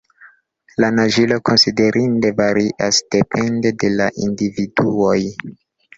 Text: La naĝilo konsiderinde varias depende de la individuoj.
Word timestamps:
La 0.83 0.87
naĝilo 0.99 1.35
konsiderinde 1.49 2.31
varias 2.41 3.03
depende 3.17 3.75
de 3.85 3.93
la 4.01 4.09
individuoj. 4.29 5.19